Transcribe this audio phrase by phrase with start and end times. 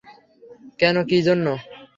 [0.79, 1.53] কেন, কী জন্যে।